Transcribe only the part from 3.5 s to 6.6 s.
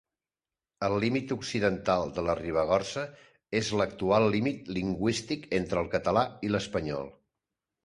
és l’actual límit lingüístic entre el català i